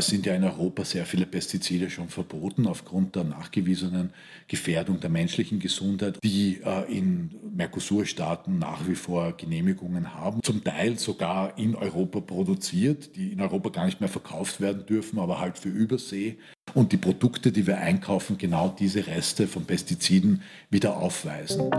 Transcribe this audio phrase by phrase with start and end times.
[0.00, 4.14] Es sind ja in Europa sehr viele Pestizide schon verboten aufgrund der nachgewiesenen
[4.48, 10.98] Gefährdung der menschlichen Gesundheit, die äh, in Mercosur-Staaten nach wie vor Genehmigungen haben, zum Teil
[10.98, 15.58] sogar in Europa produziert, die in Europa gar nicht mehr verkauft werden dürfen, aber halt
[15.58, 16.38] für Übersee.
[16.72, 20.40] Und die Produkte, die wir einkaufen, genau diese Reste von Pestiziden
[20.70, 21.70] wieder aufweisen.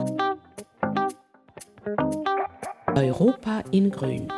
[2.96, 4.32] Europa in Grün.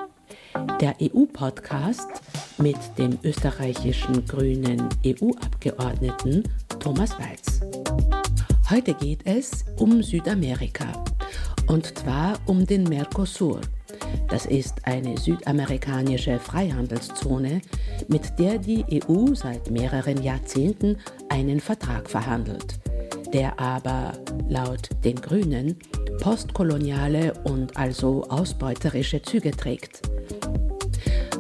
[0.80, 2.10] Der EU-Podcast
[2.58, 6.44] mit dem österreichischen grünen EU-Abgeordneten
[6.80, 7.62] Thomas Walz.
[8.70, 11.04] Heute geht es um Südamerika
[11.68, 13.62] und zwar um den Mercosur.
[14.30, 17.62] Das ist eine südamerikanische Freihandelszone,
[18.08, 20.98] mit der die EU seit mehreren Jahrzehnten
[21.30, 22.80] einen Vertrag verhandelt,
[23.34, 24.14] der aber
[24.48, 25.78] laut den Grünen
[26.22, 30.02] postkoloniale und also ausbeuterische Züge trägt.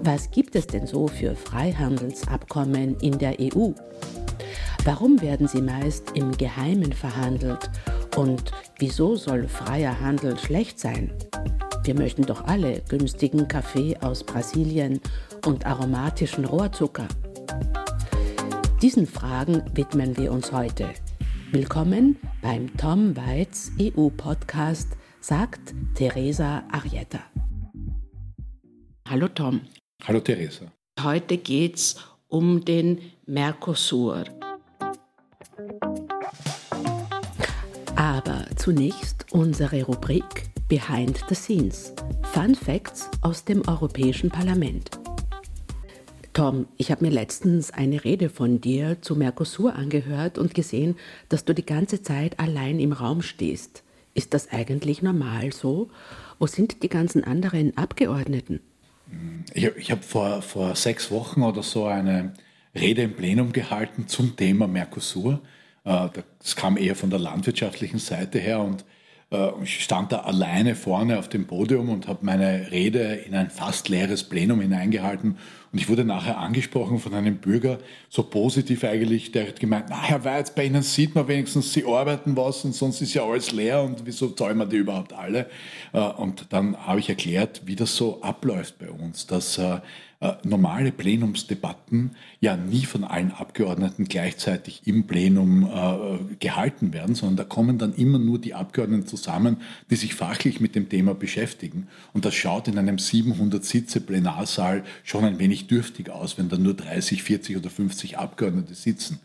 [0.01, 3.71] Was gibt es denn so für Freihandelsabkommen in der EU?
[4.83, 7.69] Warum werden sie meist im Geheimen verhandelt?
[8.17, 11.13] Und wieso soll freier Handel schlecht sein?
[11.85, 14.99] Wir möchten doch alle günstigen Kaffee aus Brasilien
[15.45, 17.07] und aromatischen Rohrzucker.
[18.81, 20.89] Diesen Fragen widmen wir uns heute.
[21.53, 24.87] Willkommen beim Tom Weitz EU-Podcast,
[25.21, 27.19] sagt Teresa Arietta.
[29.07, 29.61] Hallo Tom.
[30.03, 30.65] Hallo Theresa.
[30.99, 31.95] Heute geht es
[32.27, 34.23] um den Mercosur.
[37.95, 41.93] Aber zunächst unsere Rubrik Behind the Scenes.
[42.33, 45.02] Fun Facts aus dem Europäischen Parlament.
[46.33, 50.95] Tom, ich habe mir letztens eine Rede von dir zu Mercosur angehört und gesehen,
[51.29, 53.83] dass du die ganze Zeit allein im Raum stehst.
[54.15, 55.89] Ist das eigentlich normal so?
[56.39, 58.61] Wo sind die ganzen anderen Abgeordneten?
[59.53, 62.33] Ich, ich habe vor, vor sechs Wochen oder so eine
[62.73, 65.39] Rede im Plenum gehalten zum Thema Mercosur.
[65.83, 68.85] Äh, das kam eher von der landwirtschaftlichen Seite her und
[69.63, 73.89] ich stand da alleine vorne auf dem Podium und habe meine Rede in ein fast
[73.89, 75.37] leeres Plenum hineingehalten.
[75.73, 80.03] Und ich wurde nachher angesprochen von einem Bürger, so positiv eigentlich, der hat gemeint, na
[80.03, 83.51] Herr Weiz, bei Ihnen sieht man wenigstens, Sie arbeiten was und sonst ist ja alles
[83.51, 85.47] leer und wieso zahlen wir die überhaupt alle?
[85.91, 89.79] Äh, und dann habe ich erklärt, wie das so abläuft bei uns, dass äh, äh,
[90.43, 97.43] normale Plenumsdebatten ja nie von allen Abgeordneten gleichzeitig im Plenum äh, gehalten werden, sondern da
[97.43, 99.57] kommen dann immer nur die Abgeordneten zusammen,
[99.89, 101.87] die sich fachlich mit dem Thema beschäftigen.
[102.13, 106.57] Und das schaut in einem 700 Sitze Plenarsaal schon ein wenig dürftig aus, wenn da
[106.57, 109.19] nur 30, 40 oder 50 Abgeordnete sitzen.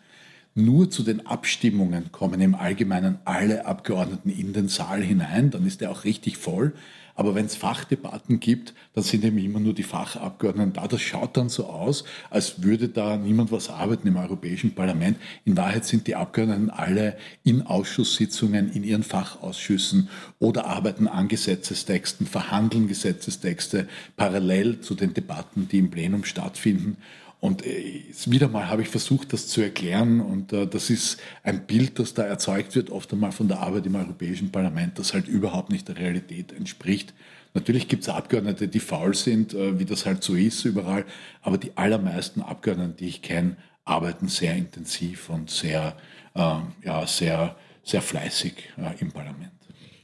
[0.59, 5.83] Nur zu den Abstimmungen kommen im Allgemeinen alle Abgeordneten in den Saal hinein, dann ist
[5.83, 6.73] er auch richtig voll.
[7.15, 10.89] Aber wenn es Fachdebatten gibt, dann sind eben immer nur die Fachabgeordneten da.
[10.89, 15.17] Das schaut dann so aus, als würde da niemand was arbeiten im Europäischen Parlament.
[15.45, 20.09] In Wahrheit sind die Abgeordneten alle in Ausschusssitzungen, in ihren Fachausschüssen
[20.41, 23.87] oder arbeiten an Gesetzestexten, verhandeln Gesetzestexte
[24.17, 26.97] parallel zu den Debatten, die im Plenum stattfinden.
[27.41, 30.21] Und äh, wieder mal habe ich versucht, das zu erklären.
[30.21, 33.87] Und äh, das ist ein Bild, das da erzeugt wird, oft einmal von der Arbeit
[33.87, 37.15] im Europäischen Parlament, das halt überhaupt nicht der Realität entspricht.
[37.55, 41.05] Natürlich gibt es Abgeordnete, die faul sind, äh, wie das halt so ist überall.
[41.43, 45.97] Aber die allermeisten Abgeordneten, die ich kenne, arbeiten sehr intensiv und sehr,
[46.35, 46.41] äh,
[46.85, 48.53] ja, sehr, sehr fleißig
[49.01, 49.53] im Parlament.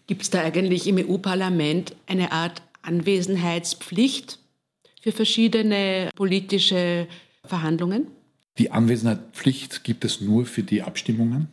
[0.06, 4.38] Gibt es da eigentlich im EU-Parlament eine Art Anwesenheitspflicht
[5.04, 7.06] für verschiedene politische
[7.44, 8.06] Verhandlungen?
[8.56, 11.48] Die Anwesenheitspflicht gibt es nur für die Abstimmungen.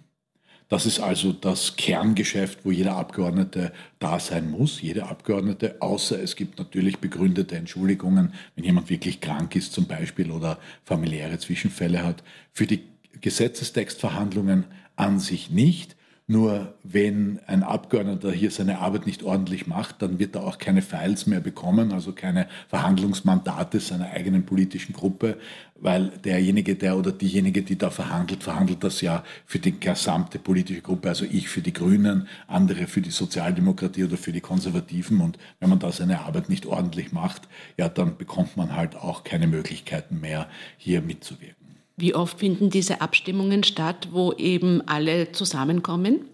[0.69, 6.37] Das ist also das Kerngeschäft, wo jeder Abgeordnete da sein muss, jeder Abgeordnete, außer es
[6.37, 12.23] gibt natürlich begründete Entschuldigungen, wenn jemand wirklich krank ist zum Beispiel oder familiäre Zwischenfälle hat.
[12.53, 12.83] Für die
[13.19, 14.63] Gesetzestextverhandlungen
[14.95, 15.97] an sich nicht.
[16.31, 20.81] Nur wenn ein Abgeordneter hier seine Arbeit nicht ordentlich macht, dann wird er auch keine
[20.81, 25.35] Files mehr bekommen, also keine Verhandlungsmandate seiner eigenen politischen Gruppe,
[25.75, 30.79] weil derjenige, der oder diejenige, die da verhandelt, verhandelt das ja für die gesamte politische
[30.79, 35.19] Gruppe, also ich für die Grünen, andere für die Sozialdemokratie oder für die Konservativen.
[35.19, 39.25] Und wenn man da seine Arbeit nicht ordentlich macht, ja, dann bekommt man halt auch
[39.25, 41.60] keine Möglichkeiten mehr, hier mitzuwirken.
[42.01, 46.25] Wie oft finden diese Abstimmungen statt, wo eben alle zusammenkommen?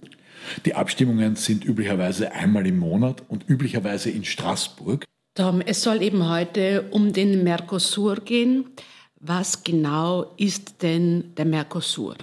[0.65, 5.03] Die Abstimmungen sind üblicherweise einmal im Monat und üblicherweise in Straßburg.
[5.35, 8.63] Tom, es soll eben heute um den Mercosur gehen.
[9.19, 12.15] Was genau ist denn der Mercosur?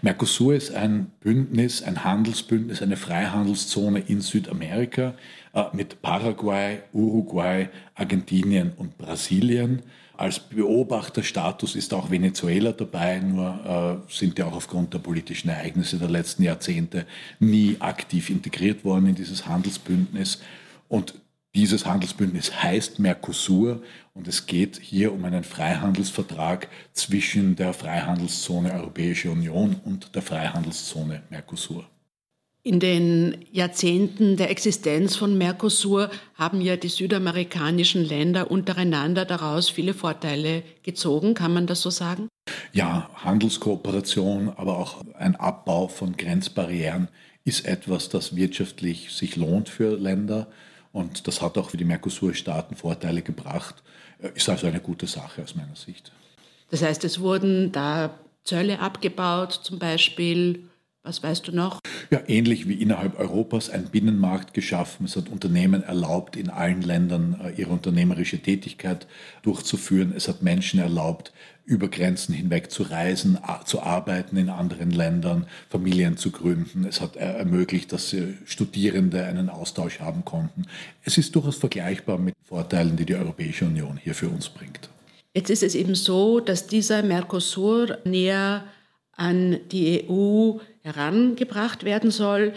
[0.00, 5.14] Mercosur ist ein Bündnis, ein Handelsbündnis, eine Freihandelszone in Südamerika
[5.54, 9.82] äh, mit Paraguay, Uruguay, Argentinien und Brasilien.
[10.16, 15.98] Als Beobachterstatus ist auch Venezuela dabei, nur äh, sind ja auch aufgrund der politischen Ereignisse
[15.98, 17.04] der letzten Jahrzehnte
[17.40, 20.40] nie aktiv integriert worden in dieses Handelsbündnis.
[20.88, 21.14] Und
[21.54, 23.82] dieses Handelsbündnis heißt Mercosur
[24.12, 31.22] und es geht hier um einen Freihandelsvertrag zwischen der Freihandelszone Europäische Union und der Freihandelszone
[31.30, 31.86] Mercosur.
[32.66, 39.92] In den Jahrzehnten der Existenz von Mercosur haben ja die südamerikanischen Länder untereinander daraus viele
[39.92, 41.34] Vorteile gezogen.
[41.34, 42.26] Kann man das so sagen?
[42.72, 47.08] Ja, Handelskooperation, aber auch ein Abbau von Grenzbarrieren
[47.44, 50.46] ist etwas, das wirtschaftlich sich lohnt für Länder.
[50.90, 53.82] Und das hat auch für die Mercosur-Staaten Vorteile gebracht.
[54.34, 56.12] Ist also eine gute Sache aus meiner Sicht.
[56.70, 60.70] Das heißt, es wurden da Zölle abgebaut, zum Beispiel
[61.04, 61.80] was weißt du noch?
[62.10, 65.04] Ja, ähnlich wie innerhalb Europas ein Binnenmarkt geschaffen.
[65.04, 69.06] Es hat Unternehmen erlaubt, in allen Ländern äh, ihre unternehmerische Tätigkeit
[69.42, 70.14] durchzuführen.
[70.16, 71.32] Es hat Menschen erlaubt,
[71.66, 76.84] über Grenzen hinweg zu reisen, zu arbeiten in anderen Ländern, Familien zu gründen.
[76.84, 78.14] Es hat ermöglicht, dass
[78.44, 80.66] Studierende einen Austausch haben konnten.
[81.04, 84.90] Es ist durchaus vergleichbar mit Vorteilen, die die Europäische Union hier für uns bringt.
[85.34, 88.64] Jetzt ist es eben so, dass dieser Mercosur näher
[89.16, 92.52] an die EU herangebracht werden soll.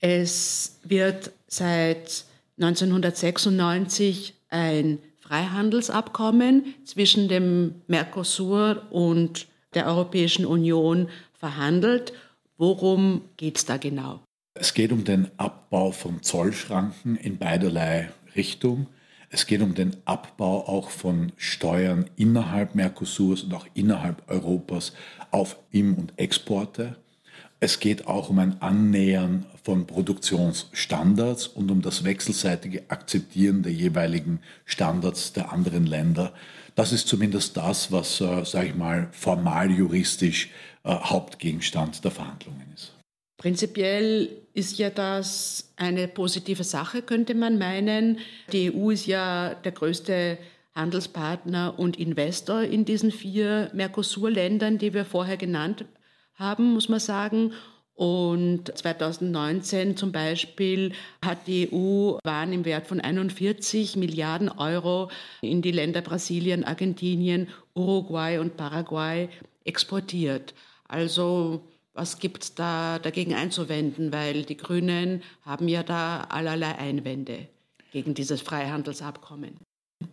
[0.00, 2.24] Es wird seit
[2.58, 12.12] 1996 ein Freihandelsabkommen zwischen dem Mercosur und der Europäischen Union verhandelt.
[12.58, 14.20] Worum geht es da genau?
[14.54, 18.88] Es geht um den Abbau von Zollschranken in beiderlei Richtung.
[19.34, 24.92] Es geht um den Abbau auch von Steuern innerhalb Mercosurs und auch innerhalb Europas
[25.30, 26.96] auf Im- und Exporte.
[27.58, 34.40] Es geht auch um ein Annähern von Produktionsstandards und um das wechselseitige Akzeptieren der jeweiligen
[34.66, 36.34] Standards der anderen Länder.
[36.74, 40.50] Das ist zumindest das, was, äh, sage ich mal, formal juristisch
[40.84, 42.92] äh, Hauptgegenstand der Verhandlungen ist.
[43.42, 48.20] Prinzipiell ist ja das eine positive Sache, könnte man meinen.
[48.52, 50.38] Die EU ist ja der größte
[50.76, 55.84] Handelspartner und Investor in diesen vier Mercosur-Ländern, die wir vorher genannt
[56.36, 57.52] haben, muss man sagen.
[57.96, 65.10] Und 2019 zum Beispiel hat die EU Waren im Wert von 41 Milliarden Euro
[65.40, 69.28] in die Länder Brasilien, Argentinien, Uruguay und Paraguay
[69.64, 70.54] exportiert.
[70.86, 71.62] Also
[71.94, 74.12] was gibt es da dagegen einzuwenden?
[74.12, 77.48] Weil die Grünen haben ja da allerlei Einwände
[77.92, 79.58] gegen dieses Freihandelsabkommen.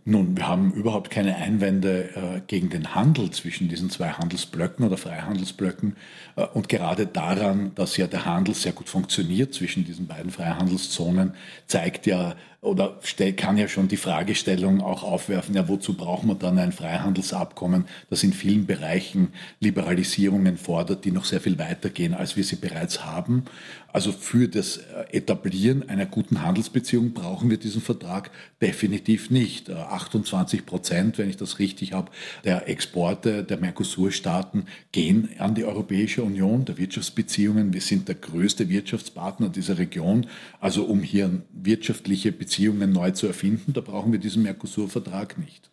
[0.06, 4.98] Nun, wir haben überhaupt keine Einwände äh, gegen den Handel zwischen diesen zwei Handelsblöcken oder
[4.98, 5.96] Freihandelsblöcken
[6.36, 11.34] äh, und gerade daran, dass ja der Handel sehr gut funktioniert zwischen diesen beiden Freihandelszonen,
[11.68, 13.00] zeigt ja oder
[13.38, 18.24] kann ja schon die Fragestellung auch aufwerfen, ja, wozu braucht man dann ein Freihandelsabkommen, das
[18.24, 19.30] in vielen Bereichen
[19.62, 23.46] Liberalisierungen fordert, die noch sehr viel weiter gehen, als wir sie bereits haben.
[23.92, 28.30] Also für das Etablieren einer guten Handelsbeziehung brauchen wir diesen Vertrag
[28.62, 29.72] definitiv nicht.
[29.72, 32.12] 28 äh, Prozent, wenn ich das richtig habe,
[32.44, 37.74] der Exporte der Mercosur-Staaten gehen an die Europäische Union, der Wirtschaftsbeziehungen.
[37.74, 40.28] Wir sind der größte Wirtschaftspartner dieser Region.
[40.60, 43.74] Also um hier wirtschaftliche Beziehungen Beziehungen neu zu erfinden.
[43.74, 45.70] Da brauchen wir diesen Mercosur-Vertrag nicht.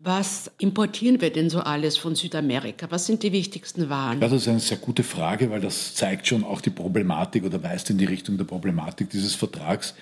[0.00, 2.90] Was importieren wir denn so alles von Südamerika?
[2.90, 4.18] Was sind die wichtigsten Waren?
[4.18, 7.88] das ist eine sehr gute Frage, weil das zeigt schon auch die Problematik oder weist
[7.90, 9.94] in die Richtung der Problematik dieses Vertrags.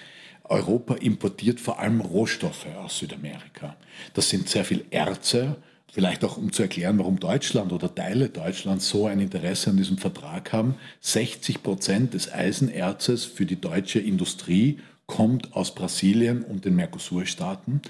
[0.44, 3.76] Europa importiert vor allem Rohstoffe aus Südamerika.
[4.14, 5.56] Das sind sehr viel Erze,
[5.92, 9.98] vielleicht auch um zu erklären, warum Deutschland oder Teile Deutschlands so ein Interesse an diesem
[9.98, 10.76] Vertrag haben.
[11.02, 14.78] 60 Prozent des Eisenerzes für die deutsche Industrie
[15.10, 17.82] kommt aus Brasilien und den Mercosur-Staaten.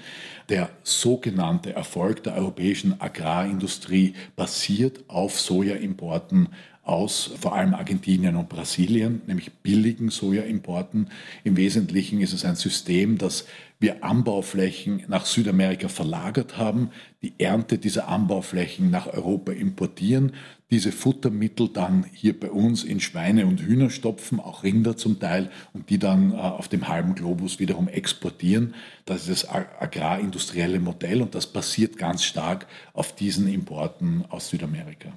[0.49, 6.49] Der sogenannte Erfolg der europäischen Agrarindustrie basiert auf Sojaimporten
[6.83, 11.11] aus vor allem Argentinien und Brasilien, nämlich billigen Sojaimporten.
[11.43, 13.45] Im Wesentlichen ist es ein System, das
[13.81, 16.91] wir Anbauflächen nach Südamerika verlagert haben,
[17.23, 20.33] die Ernte dieser Anbauflächen nach Europa importieren,
[20.69, 25.51] diese Futtermittel dann hier bei uns in Schweine und Hühner stopfen, auch Rinder zum Teil,
[25.73, 28.75] und die dann äh, auf dem halben Globus wiederum exportieren.
[29.05, 35.11] Das ist das agrarindustrielle Modell und das basiert ganz stark auf diesen Importen aus Südamerika.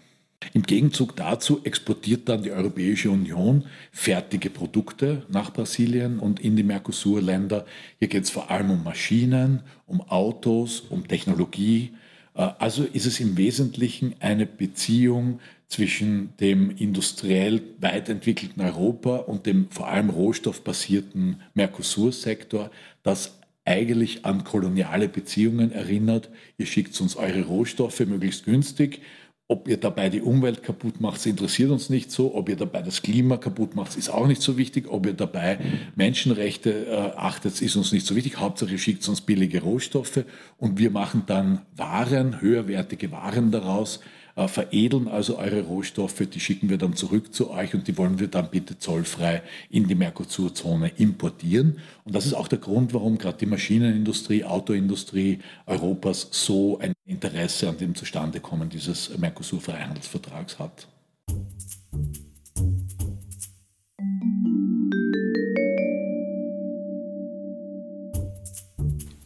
[0.52, 6.62] Im Gegenzug dazu exportiert dann die Europäische Union fertige Produkte nach Brasilien und in die
[6.62, 7.64] Mercosur-Länder.
[7.98, 11.92] Hier geht es vor allem um Maschinen, um Autos, um Technologie.
[12.34, 19.46] Äh, also ist es im Wesentlichen eine Beziehung zwischen dem industriell weit entwickelten Europa und
[19.46, 22.70] dem vor allem rohstoffbasierten Mercosur-Sektor,
[23.02, 26.28] das eigentlich an koloniale Beziehungen erinnert.
[26.58, 29.00] Ihr schickt uns eure Rohstoffe möglichst günstig.
[29.46, 32.34] Ob ihr dabei die Umwelt kaputt macht, interessiert uns nicht so.
[32.34, 34.88] Ob ihr dabei das Klima kaputt macht, ist auch nicht so wichtig.
[34.88, 35.58] Ob ihr dabei
[35.96, 38.38] Menschenrechte äh, achtet, ist uns nicht so wichtig.
[38.38, 40.24] Hauptsache ihr schickt uns billige Rohstoffe
[40.56, 44.00] und wir machen dann Waren, höherwertige Waren daraus,
[44.36, 48.18] äh, veredeln also eure Rohstoffe, die schicken wir dann zurück zu euch und die wollen
[48.18, 51.78] wir dann bitte zollfrei in die Mercosur-Zone importieren.
[52.04, 57.68] Und das ist auch der Grund, warum gerade die Maschinenindustrie, Autoindustrie Europas so ein Interesse
[57.68, 60.88] an dem Zustandekommen dieses Mercosur-Freihandelsvertrags hat.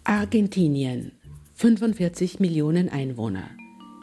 [0.05, 1.13] Argentinien,
[1.55, 3.58] 45 Millionen Einwohner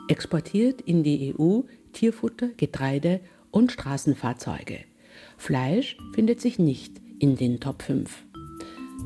[0.08, 1.62] exportiert in die EU
[1.94, 3.22] Tierfutter, Getreide
[3.52, 4.80] und Straßenfahrzeuge.
[5.38, 8.26] Fleisch findet sich nicht in den Top 5.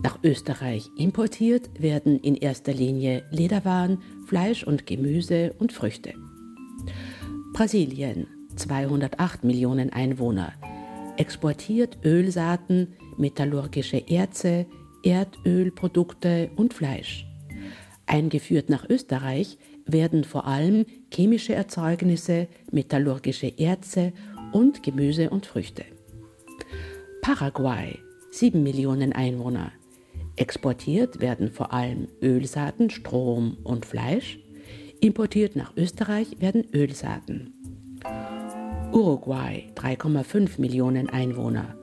[0.03, 6.13] Nach Österreich importiert werden in erster Linie Lederwaren, Fleisch und Gemüse und Früchte.
[7.53, 10.53] Brasilien, 208 Millionen Einwohner,
[11.17, 14.65] exportiert Ölsaaten, metallurgische Erze,
[15.03, 17.25] Erdölprodukte und Fleisch.
[18.05, 19.57] Eingeführt nach Österreich
[19.91, 24.13] werden vor allem chemische Erzeugnisse, metallurgische Erze
[24.51, 25.85] und Gemüse und Früchte.
[27.21, 27.99] Paraguay,
[28.31, 29.71] 7 Millionen Einwohner.
[30.35, 34.39] Exportiert werden vor allem Ölsaaten, Strom und Fleisch.
[35.01, 37.53] Importiert nach Österreich werden Ölsaaten.
[38.91, 41.75] Uruguay, 3,5 Millionen Einwohner.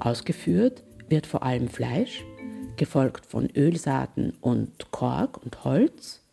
[0.00, 2.24] Ausgeführt wird vor allem Fleisch,
[2.76, 6.24] gefolgt von Ölsaaten und Kork und Holz.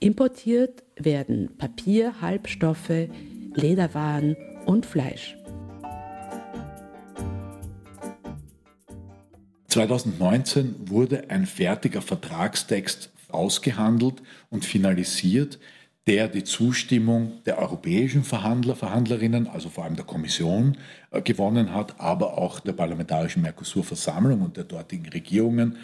[0.00, 3.08] Importiert werden Papier, Halbstoffe,
[3.54, 5.36] Lederwaren und Fleisch.
[9.66, 15.58] 2019 wurde ein fertiger Vertragstext ausgehandelt und finalisiert,
[16.06, 20.78] der die Zustimmung der europäischen Verhandler, Verhandlerinnen, also vor allem der Kommission,
[21.10, 25.76] äh, gewonnen hat, aber auch der Parlamentarischen Mercosur-Versammlung und der dortigen Regierungen.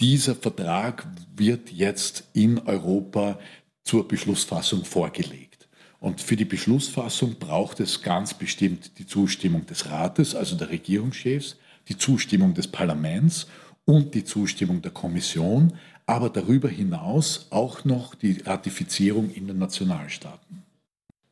[0.00, 3.38] Dieser Vertrag wird jetzt in Europa
[3.82, 5.68] zur Beschlussfassung vorgelegt.
[5.98, 11.56] Und für die Beschlussfassung braucht es ganz bestimmt die Zustimmung des Rates, also der Regierungschefs,
[11.88, 13.48] die Zustimmung des Parlaments
[13.84, 15.72] und die Zustimmung der Kommission,
[16.06, 20.62] aber darüber hinaus auch noch die Ratifizierung in den Nationalstaaten.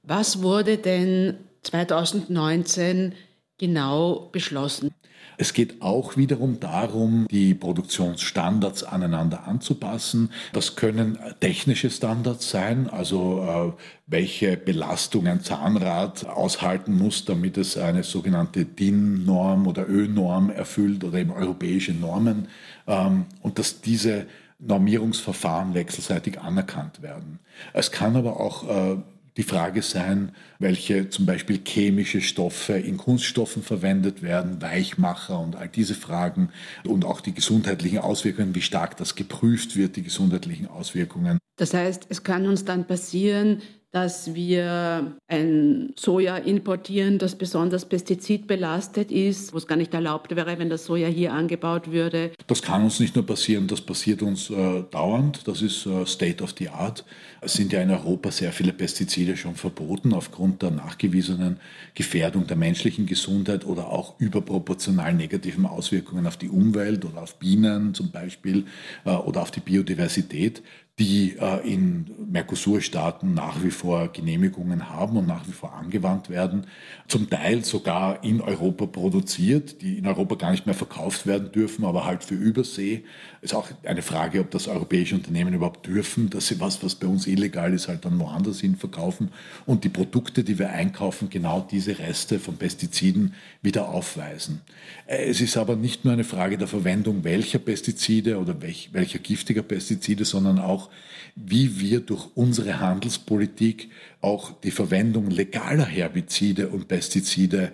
[0.02, 3.14] Was wurde denn 2019
[3.58, 4.92] genau beschlossen?
[5.38, 10.31] Es geht auch wiederum darum, die Produktionsstandards aneinander anzupassen.
[10.52, 17.76] Das können technische Standards sein, also äh, welche Belastung ein Zahnrad aushalten muss, damit es
[17.76, 22.49] eine sogenannte DIN-Norm oder Ö-Norm erfüllt oder eben europäische Normen.
[22.87, 24.26] Ähm, und dass diese
[24.59, 27.40] Normierungsverfahren wechselseitig anerkannt werden.
[27.73, 28.97] Es kann aber auch äh,
[29.37, 35.69] die Frage sein, welche zum Beispiel chemische Stoffe in Kunststoffen verwendet werden, Weichmacher und all
[35.69, 36.50] diese Fragen
[36.85, 41.38] und auch die gesundheitlichen Auswirkungen, wie stark das geprüft wird, die gesundheitlichen Auswirkungen.
[41.57, 43.62] Das heißt, es kann uns dann passieren,
[43.93, 50.59] dass wir ein Soja importieren, das besonders pestizidbelastet ist, wo es gar nicht erlaubt wäre,
[50.59, 52.33] wenn das Soja hier angebaut würde.
[52.47, 55.49] Das kann uns nicht nur passieren, das passiert uns äh, dauernd.
[55.49, 57.05] Das ist äh, State of the Art.
[57.40, 61.61] Es sind ja in Europa sehr viele Pestizide schon verboten aufgrund der nachgewiesenen
[61.95, 67.95] Gefährdung der menschlichen Gesundheit oder auch überproportional negativen Auswirkungen auf die Umwelt oder auf Bienen
[67.95, 68.66] zum Beispiel
[69.05, 70.62] äh, oder auf die Biodiversität
[70.99, 76.67] die äh, in Mercosur-Staaten nach wie vor Genehmigungen haben und nach wie vor angewandt werden,
[77.07, 81.85] zum Teil sogar in Europa produziert, die in Europa gar nicht mehr verkauft werden dürfen,
[81.85, 83.05] aber halt für Übersee.
[83.47, 87.07] Ist auch eine Frage, ob das europäische Unternehmen überhaupt dürfen, dass sie was, was bei
[87.07, 89.29] uns illegal ist, halt dann woanders hin verkaufen
[89.67, 94.62] und die Produkte, die wir einkaufen, genau diese Reste von Pestiziden wieder aufweisen.
[95.07, 99.21] Äh, es ist aber nicht nur eine Frage der Verwendung welcher Pestizide oder welch, welcher
[99.21, 100.91] giftiger Pestizide, sondern auch
[101.37, 107.73] wie wir durch unsere Handelspolitik auch die Verwendung legaler Herbizide und Pestizide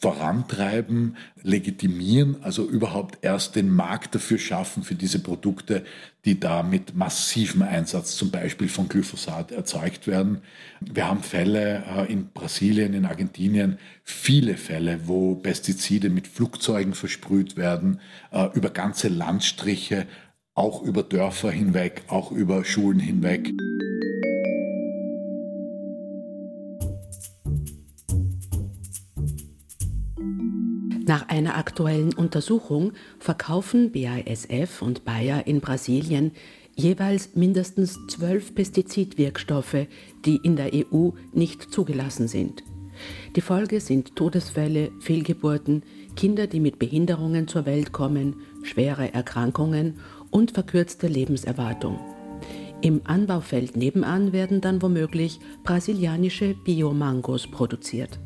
[0.00, 5.84] vorantreiben, legitimieren, also überhaupt erst den Markt dafür schaffen für diese Produkte,
[6.24, 10.42] die da mit massivem Einsatz zum Beispiel von Glyphosat erzeugt werden.
[10.80, 17.56] Wir haben Fälle äh, in Brasilien, in Argentinien, viele Fälle, wo Pestizide mit Flugzeugen versprüht
[17.56, 18.00] werden,
[18.32, 20.06] äh, über ganze Landstriche
[20.54, 23.50] auch über Dörfer hinweg, auch über Schulen hinweg.
[31.10, 36.30] Nach einer aktuellen Untersuchung verkaufen BASF und Bayer in Brasilien
[36.76, 39.88] jeweils mindestens zwölf Pestizidwirkstoffe,
[40.24, 42.62] die in der EU nicht zugelassen sind.
[43.34, 45.82] Die Folge sind Todesfälle, Fehlgeburten,
[46.14, 49.98] Kinder, die mit Behinderungen zur Welt kommen, schwere Erkrankungen
[50.30, 51.98] und verkürzte Lebenserwartung.
[52.82, 58.20] Im Anbaufeld nebenan werden dann womöglich brasilianische Biomangos produziert.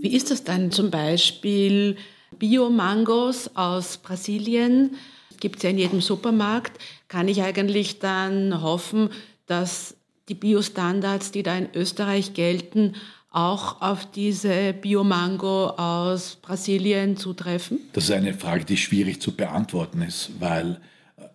[0.00, 1.96] Wie ist das dann zum Beispiel
[2.38, 4.96] Biomangos aus Brasilien?
[5.40, 6.80] Gibt es ja in jedem Supermarkt.
[7.08, 9.10] Kann ich eigentlich dann hoffen,
[9.44, 9.96] dass
[10.30, 12.94] die Biostandards, die da in Österreich gelten,
[13.30, 17.80] auch auf diese Biomango aus Brasilien zutreffen?
[17.92, 20.80] Das ist eine Frage, die schwierig zu beantworten ist, weil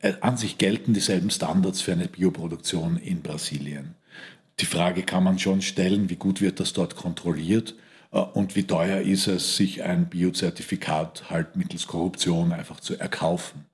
[0.01, 3.93] äh, an sich gelten dieselben Standards für eine Bioproduktion in Brasilien.
[4.59, 7.75] Die Frage kann man schon stellen, wie gut wird das dort kontrolliert
[8.21, 13.65] und wie teuer ist es, sich ein Biozertifikat halt mittels Korruption einfach zu erkaufen.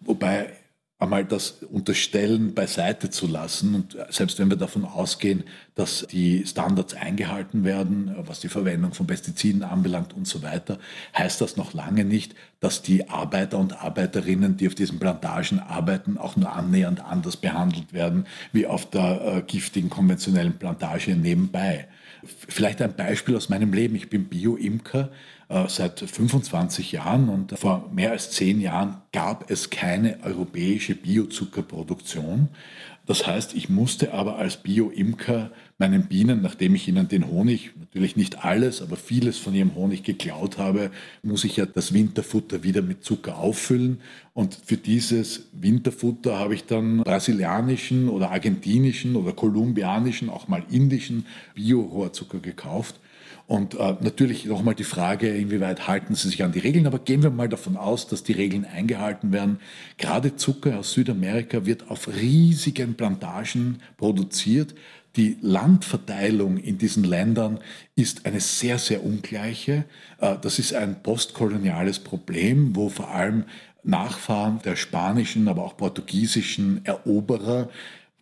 [0.00, 0.52] Wobei
[0.98, 3.74] einmal das Unterstellen beiseite zu lassen.
[3.74, 9.06] Und selbst wenn wir davon ausgehen, dass die Standards eingehalten werden, was die Verwendung von
[9.06, 10.78] Pestiziden anbelangt und so weiter,
[11.16, 16.16] heißt das noch lange nicht, dass die Arbeiter und Arbeiterinnen, die auf diesen Plantagen arbeiten,
[16.16, 21.88] auch nur annähernd anders behandelt werden wie auf der äh, giftigen konventionellen Plantage nebenbei.
[22.26, 23.94] Vielleicht ein Beispiel aus meinem Leben.
[23.96, 25.10] Ich bin Bio-Imker
[25.48, 32.48] äh, seit 25 Jahren und vor mehr als zehn Jahren gab es keine europäische Biozuckerproduktion.
[33.06, 38.16] Das heißt, ich musste aber als Bio-Imker meinen Bienen, nachdem ich ihnen den Honig, natürlich
[38.16, 40.90] nicht alles, aber vieles von ihrem Honig geklaut habe,
[41.22, 44.00] muss ich ja das Winterfutter wieder mit Zucker auffüllen.
[44.34, 51.26] Und für dieses Winterfutter habe ich dann brasilianischen oder argentinischen oder kolumbianischen, auch mal indischen
[51.54, 52.98] Bio-Rohrzucker gekauft.
[53.46, 56.86] Und äh, natürlich nochmal die Frage, inwieweit halten sie sich an die Regeln.
[56.86, 59.60] Aber gehen wir mal davon aus, dass die Regeln eingehalten werden.
[59.98, 64.74] Gerade Zucker aus Südamerika wird auf riesigen Plantagen produziert.
[65.14, 67.60] Die Landverteilung in diesen Ländern
[67.94, 69.84] ist eine sehr, sehr ungleiche.
[70.20, 73.44] Äh, das ist ein postkoloniales Problem, wo vor allem
[73.84, 77.68] Nachfahren der spanischen, aber auch portugiesischen Eroberer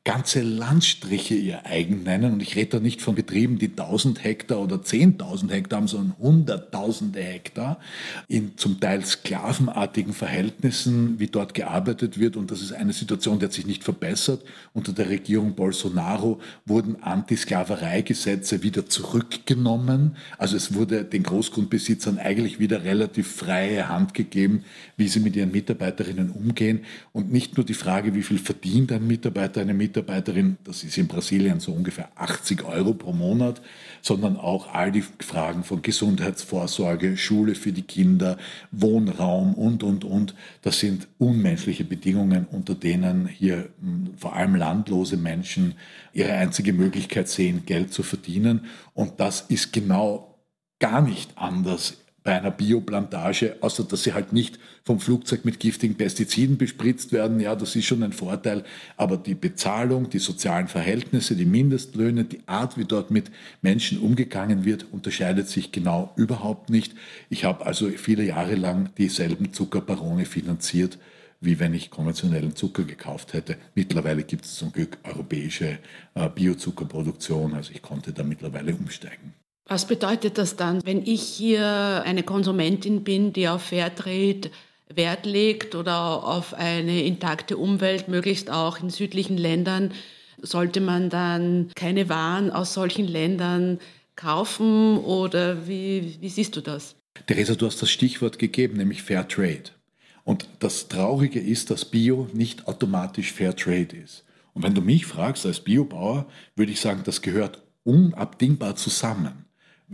[0.05, 2.35] ganze Landstriche ihr eigen nennen.
[2.35, 6.15] Und ich rede da nicht von Betrieben, die 1000 Hektar oder 10.000 Hektar haben, sondern
[6.19, 7.81] hunderttausende Hektar
[8.29, 12.37] in zum Teil sklavenartigen Verhältnissen, wie dort gearbeitet wird.
[12.37, 14.43] Und das ist eine Situation, die hat sich nicht verbessert.
[14.75, 20.17] Unter der Regierung Bolsonaro wurden Antisklavereigesetze wieder zurückgenommen.
[20.37, 24.65] Also es wurde den Großgrundbesitzern eigentlich wieder relativ freie Hand gegeben,
[24.99, 26.81] wie sie mit ihren Mitarbeiterinnen umgehen.
[27.13, 30.99] Und nicht nur die Frage, wie viel verdient ein Mitarbeiter, eine Mitarbeiterin, Mitarbeiterin, das ist
[30.99, 33.63] in Brasilien so ungefähr 80 Euro pro Monat,
[34.03, 38.37] sondern auch all die Fragen von Gesundheitsvorsorge, Schule für die Kinder,
[38.73, 40.35] Wohnraum und, und, und.
[40.63, 45.75] Das sind unmenschliche Bedingungen, unter denen hier hm, vor allem landlose Menschen
[46.13, 48.67] ihre einzige Möglichkeit sehen, Geld zu verdienen.
[48.95, 50.41] Und das ist genau
[50.81, 55.95] gar nicht anders bei einer Bioplantage, außer dass sie halt nicht vom Flugzeug mit giftigen
[55.95, 57.39] Pestiziden bespritzt werden.
[57.39, 58.65] Ja, das ist schon ein Vorteil.
[58.97, 64.65] Aber die Bezahlung, die sozialen Verhältnisse, die Mindestlöhne, die Art, wie dort mit Menschen umgegangen
[64.65, 66.95] wird, unterscheidet sich genau überhaupt nicht.
[67.29, 70.99] Ich habe also viele Jahre lang dieselben Zuckerbarone finanziert,
[71.43, 73.59] wie wenn ich konventionellen Zucker gekauft hätte.
[73.75, 75.79] Mittlerweile gibt es zum Glück europäische
[76.15, 79.35] äh, Biozuckerproduktion, also ich konnte da mittlerweile umsteigen.
[79.67, 84.51] Was bedeutet das dann, wenn ich hier eine Konsumentin bin, die auf Fairtrade
[84.95, 89.93] Wert legt oder auf eine intakte Umwelt, möglichst auch in südlichen Ländern?
[90.43, 93.79] Sollte man dann keine Waren aus solchen Ländern
[94.17, 96.97] kaufen oder wie, wie siehst du das?
[97.27, 99.71] Theresa, du hast das Stichwort gegeben, nämlich Fairtrade.
[100.25, 104.25] Und das Traurige ist, dass Bio nicht automatisch Fairtrade ist.
[104.53, 109.44] Und wenn du mich fragst als Biobauer, würde ich sagen, das gehört unabdingbar zusammen.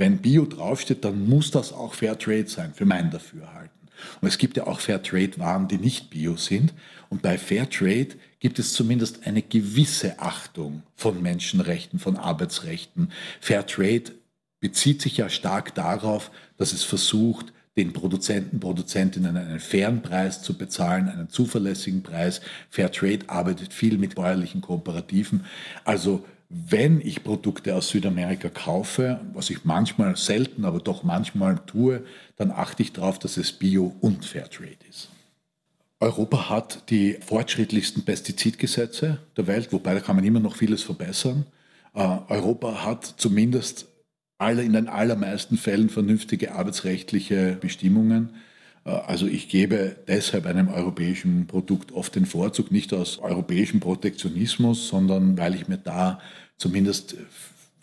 [0.00, 3.78] Wenn Bio draufsteht, dann muss das auch Fairtrade sein, für mein Dafürhalten.
[4.22, 6.72] Und es gibt ja auch Fairtrade-Waren, die nicht Bio sind.
[7.10, 13.12] Und bei Fairtrade gibt es zumindest eine gewisse Achtung von Menschenrechten, von Arbeitsrechten.
[13.42, 14.12] Fairtrade
[14.58, 20.56] bezieht sich ja stark darauf, dass es versucht, den Produzenten, Produzentinnen einen fairen Preis zu
[20.56, 22.40] bezahlen, einen zuverlässigen Preis.
[22.70, 25.44] Fairtrade arbeitet viel mit bäuerlichen Kooperativen.
[25.84, 32.04] Also wenn ich Produkte aus Südamerika kaufe, was ich manchmal selten, aber doch manchmal tue,
[32.36, 35.10] dann achte ich darauf, dass es Bio und Fairtrade ist.
[36.00, 41.46] Europa hat die fortschrittlichsten Pestizidgesetze der Welt, wobei da kann man immer noch vieles verbessern.
[41.94, 43.86] Äh, Europa hat zumindest
[44.40, 48.30] in den allermeisten Fällen vernünftige arbeitsrechtliche Bestimmungen.
[48.84, 54.88] Äh, also ich gebe deshalb einem europäischen Produkt oft den Vorzug, nicht aus europäischem Protektionismus,
[54.88, 56.20] sondern weil ich mir da
[56.56, 57.16] zumindest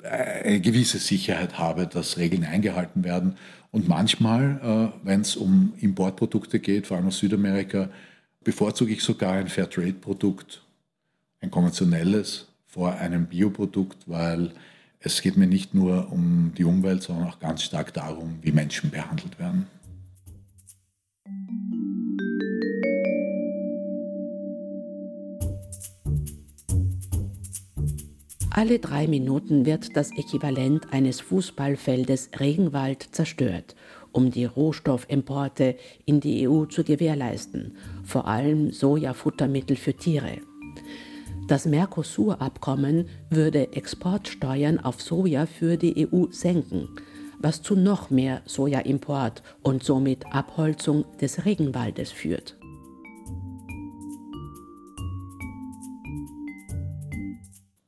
[0.03, 3.37] äh, eine gewisse Sicherheit habe, dass Regeln eingehalten werden.
[3.71, 7.89] Und manchmal, äh, wenn es um Importprodukte geht, vor allem aus Südamerika,
[8.43, 10.63] bevorzuge ich sogar ein Fairtrade-Produkt,
[11.41, 14.51] ein konventionelles, vor einem Bioprodukt, weil
[14.99, 18.89] es geht mir nicht nur um die Umwelt, sondern auch ganz stark darum, wie Menschen
[18.91, 19.67] behandelt werden.
[28.57, 33.75] Alle drei Minuten wird das Äquivalent eines Fußballfeldes Regenwald zerstört,
[34.11, 40.39] um die Rohstoffimporte in die EU zu gewährleisten, vor allem Sojafuttermittel für Tiere.
[41.47, 46.89] Das Mercosur-Abkommen würde Exportsteuern auf Soja für die EU senken,
[47.37, 52.56] was zu noch mehr Sojaimport und somit Abholzung des Regenwaldes führt.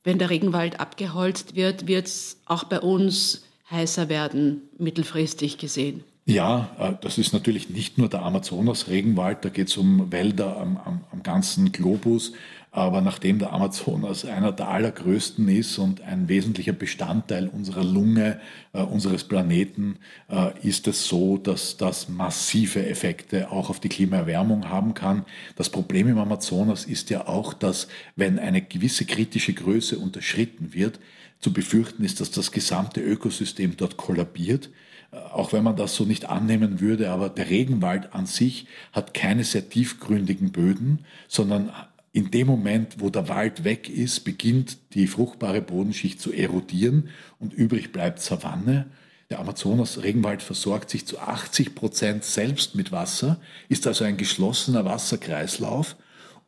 [0.04, 6.04] Wenn der Regenwald abgeholzt wird, wird es auch bei uns heißer werden, mittelfristig gesehen.
[6.26, 10.76] Ja, äh, das ist natürlich nicht nur der Amazonas-Regenwald, da geht es um Wälder am,
[10.78, 12.32] am, am ganzen Globus.
[12.72, 18.40] Aber nachdem der Amazonas einer der allergrößten ist und ein wesentlicher Bestandteil unserer Lunge,
[18.72, 19.96] äh, unseres Planeten,
[20.28, 25.24] äh, ist es so, dass das massive Effekte auch auf die Klimaerwärmung haben kann.
[25.56, 31.00] Das Problem im Amazonas ist ja auch, dass wenn eine gewisse kritische Größe unterschritten wird,
[31.40, 34.70] zu befürchten ist, dass das gesamte Ökosystem dort kollabiert
[35.12, 39.12] äh, auch wenn man das so nicht annehmen würde, aber der Regenwald an sich hat
[39.12, 41.72] keine sehr tiefgründigen Böden, sondern
[42.12, 47.54] in dem Moment, wo der Wald weg ist, beginnt die fruchtbare Bodenschicht zu erodieren und
[47.54, 48.86] übrig bleibt Savanne.
[49.30, 55.94] Der Amazonas-Regenwald versorgt sich zu 80 Prozent selbst mit Wasser, ist also ein geschlossener Wasserkreislauf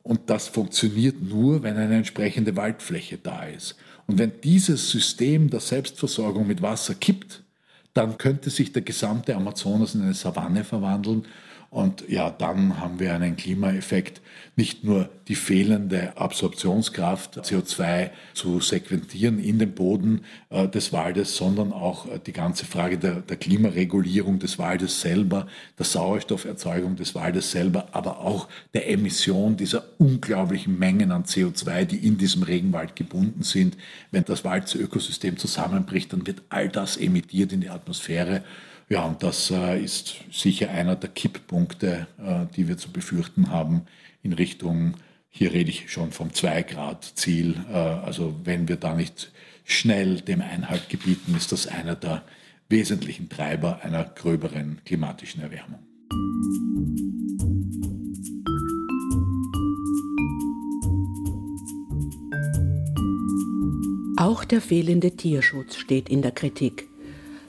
[0.03, 3.77] und das funktioniert nur, wenn eine entsprechende Waldfläche da ist.
[4.09, 7.45] Und wenn dieses System der Selbstversorgung mit Wasser kippt,
[7.95, 11.25] dann könnte sich der gesamte Amazonas in eine Savanne verwandeln
[11.71, 14.21] und ja, dann haben wir einen Klimaeffekt,
[14.55, 21.73] nicht nur die fehlende Absorptionskraft, CO2 zu sequentieren in den Boden äh, des Waldes, sondern
[21.73, 25.47] auch äh, die ganze Frage der, der Klimaregulierung des Waldes selber,
[25.79, 32.07] der Sauerstofferzeugung des Waldes selber, aber auch der Emission dieser unglaublichen Mengen an CO2, die
[32.07, 33.79] in diesem Regenwald gebunden sind.
[34.11, 38.45] Wenn das Waldökosystem zusammenbricht, dann wird all das emittiert in die Atmosphäre.
[38.91, 42.07] Ja, und das äh, ist sicher einer der Kipppunkte,
[42.57, 43.87] die wir zu befürchten haben
[44.23, 44.95] in Richtung,
[45.29, 47.57] hier rede ich schon vom 2-Grad-Ziel.
[47.71, 49.33] Äh, also wenn wir da nicht
[49.65, 52.23] schnell dem Einhalt gebieten, ist das einer der
[52.69, 55.81] wesentlichen Treiber einer gröberen klimatischen Erwärmung.
[64.17, 66.92] Auch der fehlende Tierschutz steht in der Kritik.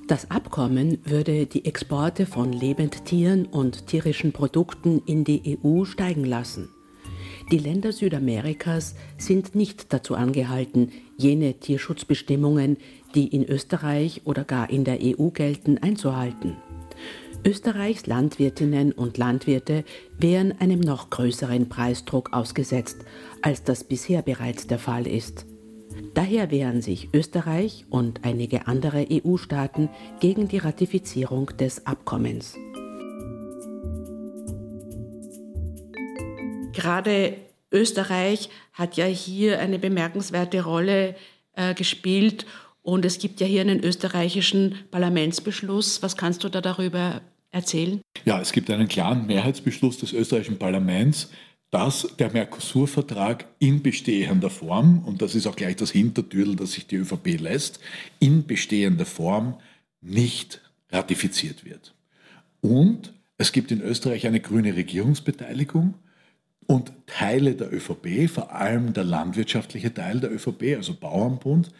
[0.08, 6.68] Das Abkommen würde die Exporte von Lebendtieren und tierischen Produkten in die EU steigen lassen.
[7.52, 12.78] Die Länder Südamerikas sind nicht dazu angehalten, jene Tierschutzbestimmungen,
[13.16, 16.58] die in Österreich oder gar in der EU gelten, einzuhalten.
[17.46, 19.86] Österreichs Landwirtinnen und Landwirte
[20.18, 23.06] wären einem noch größeren Preisdruck ausgesetzt,
[23.42, 25.46] als das bisher bereits der Fall ist.
[26.14, 32.56] Daher wehren sich Österreich und einige andere EU-Staaten gegen die Ratifizierung des Abkommens.
[36.72, 37.36] Gerade
[37.72, 41.16] Österreich hat ja hier eine bemerkenswerte Rolle
[41.56, 42.46] äh, gespielt
[42.84, 46.04] und es gibt ja hier einen österreichischen Parlamentsbeschluss.
[46.04, 47.22] Was kannst du da darüber
[47.52, 48.02] erzählen?
[48.26, 51.32] Ja, es gibt einen klaren Mehrheitsbeschluss des österreichischen Parlaments,
[51.74, 56.86] dass der Mercosur-Vertrag in bestehender Form, und das ist auch gleich das Hintertürl, das sich
[56.86, 57.80] die ÖVP lässt,
[58.20, 59.56] in bestehender Form
[60.00, 61.96] nicht ratifiziert wird.
[62.62, 65.96] Und es gibt in Österreich eine grüne Regierungsbeteiligung
[66.68, 71.72] und Teile der ÖVP, vor allem der landwirtschaftliche Teil der ÖVP, also Bauernbund,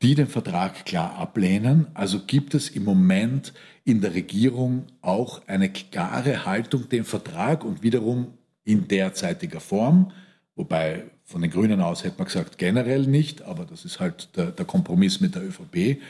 [0.00, 1.88] die den Vertrag klar ablehnen.
[1.92, 3.52] Also gibt es im Moment
[3.84, 10.12] in der Regierung auch eine klare Haltung, den Vertrag und wiederum in derzeitiger Form,
[10.54, 14.50] wobei von den Grünen aus hätte man gesagt generell nicht, aber das ist halt der,
[14.50, 16.00] der Kompromiss mit der ÖVP,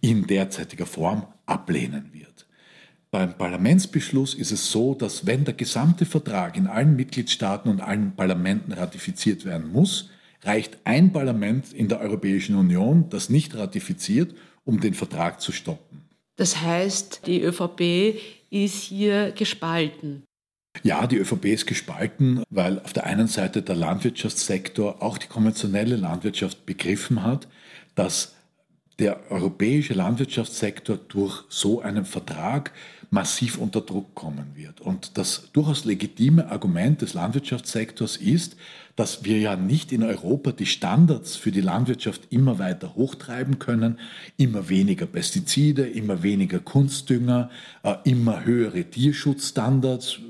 [0.00, 2.46] in derzeitiger Form ablehnen wird.
[3.10, 8.14] Beim Parlamentsbeschluss ist es so, dass wenn der gesamte Vertrag in allen Mitgliedstaaten und allen
[8.14, 10.10] Parlamenten ratifiziert werden muss,
[10.42, 16.08] reicht ein Parlament in der Europäischen Union, das nicht ratifiziert, um den Vertrag zu stoppen.
[16.36, 18.18] Das heißt, die ÖVP
[18.48, 20.22] ist hier gespalten.
[20.82, 25.96] Ja, die ÖVP ist gespalten, weil auf der einen Seite der Landwirtschaftssektor, auch die konventionelle
[25.96, 27.48] Landwirtschaft begriffen hat,
[27.94, 28.34] dass
[28.98, 32.72] der europäische Landwirtschaftssektor durch so einen Vertrag
[33.10, 34.80] massiv unter Druck kommen wird.
[34.80, 38.56] Und das durchaus legitime Argument des Landwirtschaftssektors ist,
[38.96, 43.98] dass wir ja nicht in Europa die Standards für die Landwirtschaft immer weiter hochtreiben können,
[44.36, 47.50] immer weniger Pestizide, immer weniger Kunstdünger,
[47.82, 50.20] äh, immer höhere Tierschutzstandards,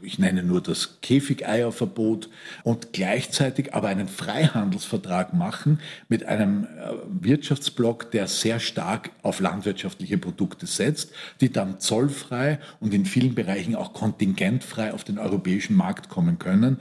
[0.00, 2.28] ich nenne nur das Käfigeierverbot
[2.62, 10.18] und gleichzeitig aber einen Freihandelsvertrag machen mit einem äh, Wirtschaftsblock, der sehr stark auf landwirtschaftliche
[10.18, 16.08] Produkte setzt, die dann zollfrei und in vielen Bereichen auch kontingentfrei auf den europäischen Markt
[16.08, 16.78] kommen können,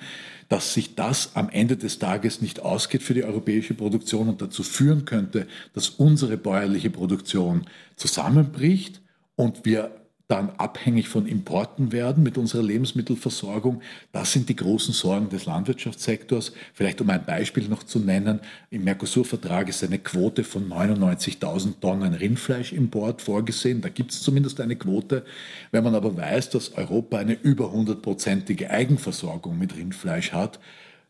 [0.49, 4.63] dass sich das am Ende des Tages nicht ausgeht für die europäische Produktion und dazu
[4.63, 9.01] führen könnte, dass unsere bäuerliche Produktion zusammenbricht
[9.36, 13.82] und wir dann abhängig von Importen werden mit unserer Lebensmittelversorgung.
[14.12, 16.52] Das sind die großen Sorgen des Landwirtschaftssektors.
[16.74, 22.13] Vielleicht um ein Beispiel noch zu nennen, im Mercosur-Vertrag ist eine Quote von 99.000 Tonnen
[22.13, 23.80] Rindfleischimport vorgesehen.
[23.80, 25.24] Da gibt es zumindest eine Quote.
[25.72, 30.60] Wenn man aber weiß, dass Europa eine über hundertprozentige Eigenversorgung mit Rindfleisch hat,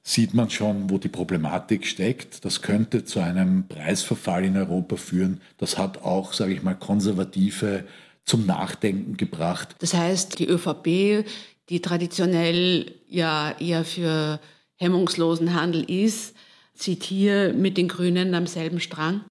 [0.04, 2.46] sieht man schon, wo die Problematik steckt.
[2.46, 5.42] Das könnte zu einem Preisverfall in Europa führen.
[5.58, 7.84] Das hat auch, sage ich mal, konservative
[8.28, 9.76] zum Nachdenken gebracht.
[9.80, 11.26] Das heißt, die ÖVP,
[11.70, 14.40] die traditionell ja eher für
[14.76, 16.36] hemmungslosen Handel ist,
[16.76, 19.22] zieht hier mit den Grünen am selben Strang?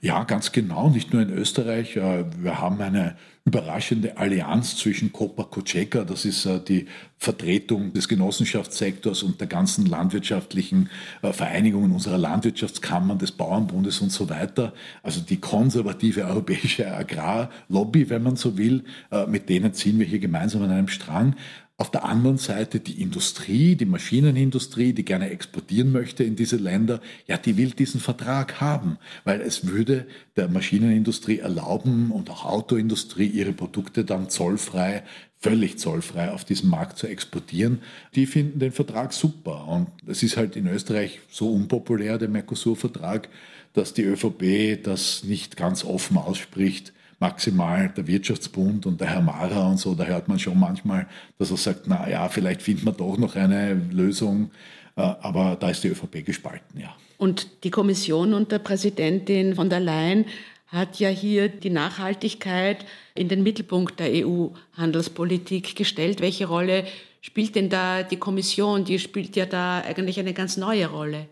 [0.00, 0.90] Ja, ganz genau.
[0.90, 1.96] Nicht nur in Österreich.
[1.96, 8.08] Äh, wir haben eine überraschende Allianz zwischen Copa Cogeca, das ist äh, die Vertretung des
[8.08, 10.90] Genossenschaftssektors und der ganzen landwirtschaftlichen
[11.22, 14.74] äh, Vereinigungen unserer Landwirtschaftskammern, des Bauernbundes und so weiter.
[15.02, 18.84] Also die konservative europäische Agrarlobby, wenn man so will,
[19.28, 21.36] mit denen ziehen wir hier gemeinsam an einem Strang.
[21.78, 27.02] Auf der anderen Seite die Industrie, die Maschinenindustrie, die gerne exportieren möchte in diese Länder,
[27.26, 33.26] ja, die will diesen Vertrag haben, weil es würde der Maschinenindustrie erlauben und auch Autoindustrie
[33.26, 35.02] ihre Produkte dann zollfrei,
[35.38, 37.82] völlig zollfrei auf diesem Markt zu exportieren.
[38.14, 43.28] Die finden den Vertrag super und es ist halt in Österreich so unpopulär, der Mercosur-Vertrag,
[43.74, 49.68] dass die ÖVP das nicht ganz offen ausspricht maximal der Wirtschaftsbund und der Herr Mara
[49.68, 51.06] und so, da hört man schon manchmal,
[51.38, 54.50] dass er sagt, na ja, vielleicht findet man doch noch eine Lösung,
[54.96, 56.94] äh, aber da ist die ÖVP gespalten, ja.
[57.18, 60.26] Und die Kommission unter Präsidentin von der Leyen
[60.66, 66.20] hat ja hier die Nachhaltigkeit in den Mittelpunkt der EU-Handelspolitik gestellt.
[66.20, 66.84] Welche Rolle
[67.20, 68.84] spielt denn da die Kommission?
[68.84, 71.28] Die spielt ja da eigentlich eine ganz neue Rolle.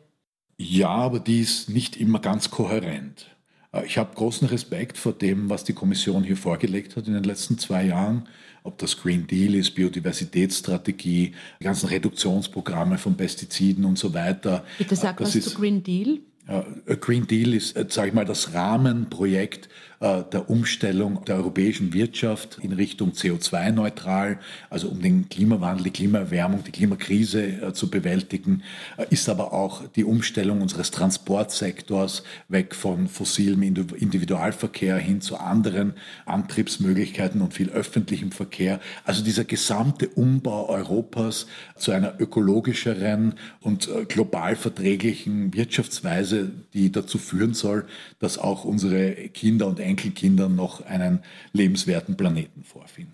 [0.57, 3.34] Ja, aber die ist nicht immer ganz kohärent.
[3.74, 7.24] Äh, ich habe großen Respekt vor dem, was die Kommission hier vorgelegt hat in den
[7.24, 8.28] letzten zwei Jahren.
[8.62, 14.64] Ob das Green Deal ist, Biodiversitätsstrategie, die ganzen Reduktionsprogramme von Pestiziden und so weiter.
[14.78, 16.20] Bitte sag das was zu Green Deal.
[16.46, 22.59] Green Deal ist, äh, sage ich mal, das Rahmenprojekt äh, der Umstellung der europäischen Wirtschaft
[22.61, 28.62] in Richtung CO2-neutral, also um den Klimawandel, die Klimaerwärmung, die Klimakrise äh, zu bewältigen,
[29.09, 35.94] ist aber auch die Umstellung unseres Transportsektors weg von fossilem Individualverkehr hin zu anderen
[36.26, 38.80] Antriebsmöglichkeiten und viel öffentlichem Verkehr.
[39.04, 47.18] Also dieser gesamte Umbau Europas zu einer ökologischeren und global verträglichen Wirtschaftsweise Weise, die dazu
[47.18, 47.87] führen soll,
[48.18, 51.20] dass auch unsere Kinder und Enkelkinder noch einen
[51.53, 53.12] lebenswerten Planeten vorfinden.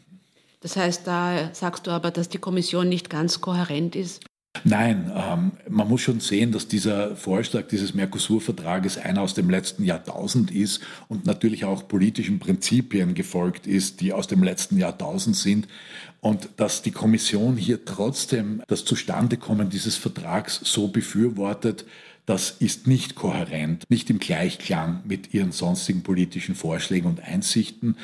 [0.60, 4.22] Das heißt, da sagst du aber, dass die Kommission nicht ganz kohärent ist?
[4.64, 9.84] Nein, ähm, man muss schon sehen, dass dieser Vorschlag dieses Mercosur-Vertrages einer aus dem letzten
[9.84, 15.68] Jahrtausend ist und natürlich auch politischen Prinzipien gefolgt ist, die aus dem letzten Jahrtausend sind.
[16.20, 21.86] Und dass die Kommission hier trotzdem das Zustandekommen dieses Vertrags so befürwortet,
[22.30, 27.96] das ist nicht kohärent, nicht im Gleichklang mit ihren sonstigen politischen Vorschlägen und Einsichten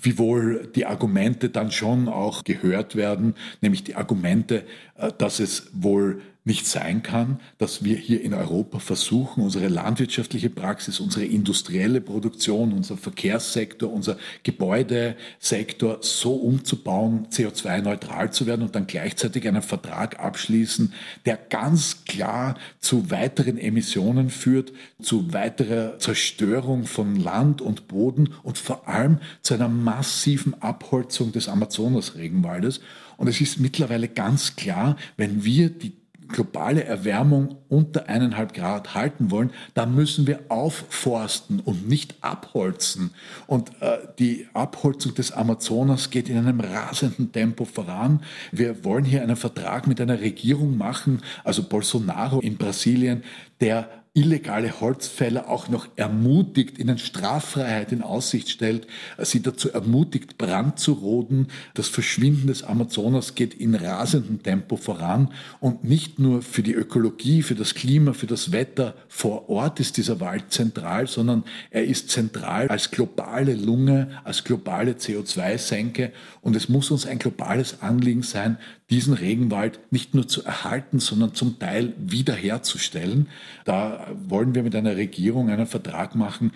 [0.00, 4.64] wiewohl die Argumente dann schon auch gehört werden, nämlich die Argumente,
[4.96, 10.48] äh, dass es wohl nicht sein kann, dass wir hier in Europa versuchen, unsere landwirtschaftliche
[10.48, 18.86] Praxis, unsere industrielle Produktion, unser Verkehrssektor, unser Gebäudesektor so umzubauen, CO2-neutral zu werden und dann
[18.86, 20.94] gleichzeitig einen Vertrag abschließen,
[21.26, 28.56] der ganz klar zu weiteren Emissionen führt, zu weiterer Zerstörung von Land und Boden und
[28.56, 32.80] vor allem zu einer massiven Abholzung des Amazonas-Regenwaldes.
[33.18, 35.92] Und es ist mittlerweile ganz klar, wenn wir die
[36.28, 43.10] globale Erwärmung unter eineinhalb Grad halten wollen, dann müssen wir aufforsten und nicht abholzen.
[43.46, 48.22] Und äh, die Abholzung des Amazonas geht in einem rasenden Tempo voran.
[48.52, 53.22] Wir wollen hier einen Vertrag mit einer Regierung machen, also Bolsonaro in Brasilien,
[53.60, 58.86] der illegale Holzfäller auch noch ermutigt, ihnen Straffreiheit in Aussicht stellt,
[59.18, 61.48] sie dazu ermutigt, Brand zu roden.
[61.74, 65.32] Das Verschwinden des Amazonas geht in rasendem Tempo voran.
[65.60, 68.94] Und nicht nur für die Ökologie, für das Klima, für das Wetter.
[69.08, 74.92] Vor Ort ist dieser Wald zentral, sondern er ist zentral als globale Lunge, als globale
[74.92, 78.58] CO2-Senke und es muss uns ein globales Anliegen sein,
[78.90, 83.28] diesen Regenwald nicht nur zu erhalten, sondern zum Teil wiederherzustellen.
[83.64, 86.52] Da wollen wir mit einer Regierung einen Vertrag machen,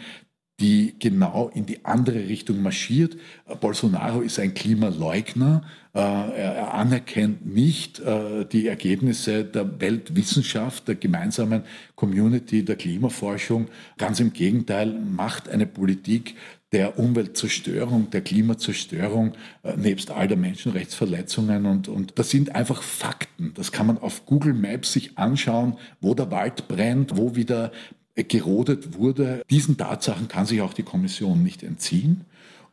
[0.61, 3.17] die genau in die andere Richtung marschiert.
[3.61, 5.65] Bolsonaro ist ein Klimaleugner.
[5.93, 11.65] Äh, er anerkennt nicht äh, die Ergebnisse der Weltwissenschaft, der gemeinsamen
[11.97, 13.69] Community der Klimaforschung.
[13.99, 16.37] Ganz im Gegenteil, macht eine Politik,
[16.73, 21.67] der Umweltzerstörung, der Klimazerstörung, äh, nebst all der Menschenrechtsverletzungen.
[21.67, 23.53] Und, und das sind einfach Fakten.
[23.55, 27.73] Das kann man auf Google Maps sich anschauen, wo der Wald brennt, wo wieder
[28.15, 29.43] gerodet wurde.
[29.51, 32.25] Diesen Tatsachen kann sich auch die Kommission nicht entziehen.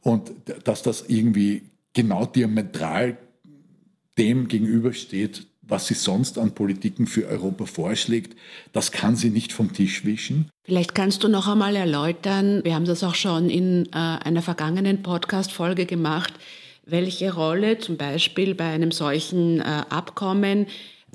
[0.02, 0.32] Und
[0.64, 3.18] dass das irgendwie genau diametral
[4.18, 8.38] dem gegenübersteht, was sie sonst an Politiken für Europa vorschlägt,
[8.74, 10.50] das kann sie nicht vom Tisch wischen.
[10.64, 15.02] Vielleicht kannst du noch einmal erläutern, wir haben das auch schon in äh, einer vergangenen
[15.02, 16.34] Podcast-Folge gemacht,
[16.86, 20.68] welche Rolle zum Beispiel bei einem solchen äh, Abkommen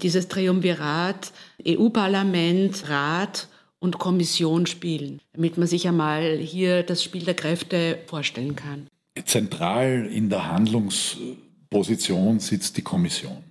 [0.02, 1.32] dieses Triumvirat
[1.66, 8.56] EU-Parlament, Rat und Kommission spielen, damit man sich einmal hier das Spiel der Kräfte vorstellen
[8.56, 8.86] kann.
[9.24, 13.43] Zentral in der Handlungsposition sitzt die Kommission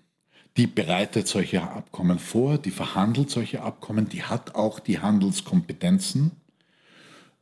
[0.58, 6.32] die bereitet solche Abkommen vor, die verhandelt solche Abkommen, die hat auch die Handelskompetenzen.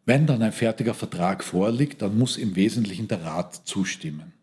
[0.05, 4.33] Wenn dann ein fertiger Vertrag vorliegt, dann muss im Wesentlichen der Rat zustimmen.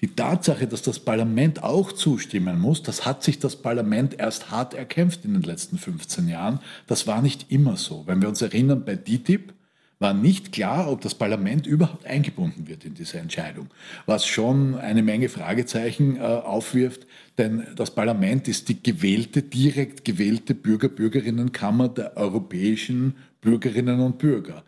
[0.00, 4.74] Die Tatsache, dass das Parlament auch zustimmen muss, das hat sich das Parlament erst hart
[4.74, 6.60] erkämpft in den letzten 15 Jahren.
[6.86, 8.04] Das war nicht immer so.
[8.06, 9.54] Wenn wir uns erinnern, bei DTIP
[9.98, 13.68] war nicht klar, ob das Parlament überhaupt eingebunden wird in diese Entscheidung,
[14.06, 17.06] was schon eine Menge Fragezeichen äh, aufwirft,
[17.36, 24.64] denn das Parlament ist die gewählte, direkt gewählte Bürger-Bürgerinnenkammer der europäischen Bürgerinnen und Bürger.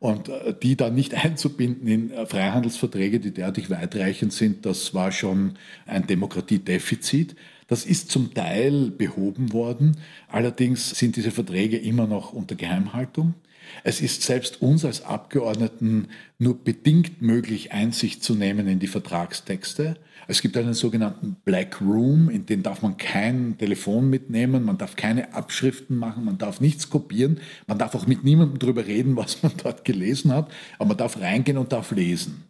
[0.00, 5.12] Und äh, die dann nicht einzubinden in äh, Freihandelsverträge, die derartig weitreichend sind, das war
[5.12, 5.54] schon
[5.86, 7.36] ein Demokratiedefizit.
[7.68, 9.96] Das ist zum Teil behoben worden.
[10.28, 13.32] Allerdings sind diese Verträge immer noch unter Geheimhaltung.
[13.82, 19.96] Es ist selbst uns als Abgeordneten nur bedingt möglich, Einsicht zu nehmen in die Vertragstexte.
[20.26, 24.96] Es gibt einen sogenannten Black Room, in den darf man kein Telefon mitnehmen, man darf
[24.96, 29.42] keine Abschriften machen, man darf nichts kopieren, man darf auch mit niemandem darüber reden, was
[29.42, 32.44] man dort gelesen hat, aber man darf reingehen und darf lesen.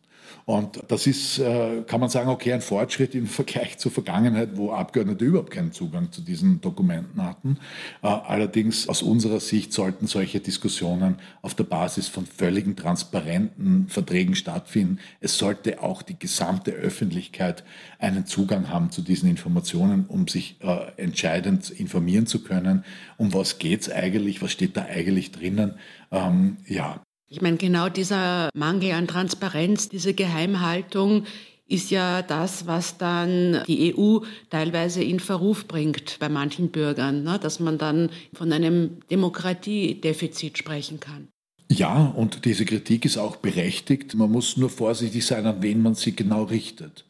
[0.47, 4.73] Und das ist, äh, kann man sagen, okay, ein Fortschritt im Vergleich zur Vergangenheit, wo
[4.73, 7.59] Abgeordnete überhaupt keinen Zugang zu diesen Dokumenten hatten.
[8.03, 14.35] Äh, allerdings aus unserer Sicht sollten solche Diskussionen auf der Basis von völligen transparenten Verträgen
[14.35, 14.99] stattfinden.
[15.21, 17.65] Es sollte auch die gesamte Öffentlichkeit
[17.99, 22.85] einen Zugang haben zu diesen Informationen, um sich äh, entscheidend informieren zu können.
[23.17, 24.43] Um was geht es eigentlich?
[24.43, 25.77] Was steht da eigentlich drinnen?
[26.13, 27.01] Ähm, ja,
[27.35, 31.25] ich meine, genau dieser Mangel an Transparenz, diese Geheimhaltung
[31.67, 34.21] ist ja das, was dann die EU
[34.51, 37.41] teilweise in Verruf bringt bei manchen Bürgern, ne?
[37.43, 41.27] dass man dann von einem Demokratiedefizit sprechen kann.
[41.69, 44.15] Ja, und diese Kritik ist auch berechtigt.
[44.15, 47.05] Man muss nur vorsichtig sein, an wen man sie genau richtet.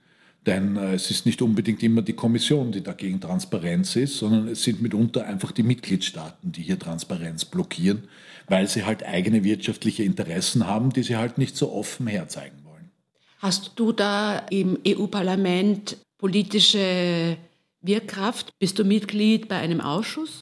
[0.47, 4.63] Denn äh, es ist nicht unbedingt immer die Kommission, die dagegen Transparenz ist, sondern es
[4.63, 8.05] sind mitunter einfach die Mitgliedstaaten, die hier Transparenz blockieren,
[8.48, 12.90] weil sie halt eigene wirtschaftliche Interessen haben, die sie halt nicht so offen herzeigen wollen.
[13.38, 17.37] Hast du da im EU-Parlament politische
[17.80, 18.50] Wirkkraft?
[18.59, 20.40] Bist du Mitglied bei einem Ausschuss?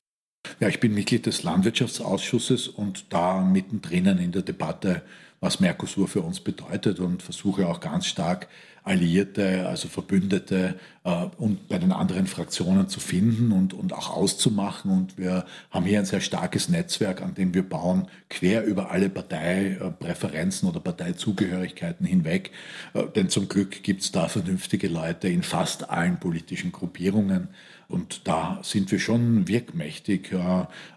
[0.61, 5.03] Ja, ich bin Mitglied des Landwirtschaftsausschusses und da mittendrin in der Debatte,
[5.41, 8.49] was Mercosur für uns bedeutet und versuche auch ganz stark
[8.85, 14.91] Alliierte, also Verbündete äh, und bei den anderen Fraktionen zu finden und, und auch auszumachen.
[14.91, 19.09] Und wir haben hier ein sehr starkes Netzwerk, an dem wir bauen, quer über alle
[19.09, 22.51] Parteipräferenzen oder Parteizugehörigkeiten hinweg.
[22.95, 27.49] Äh, denn zum Glück gibt es da vernünftige Leute in fast allen politischen Gruppierungen.
[27.93, 30.35] Und da sind wir schon wirkmächtig,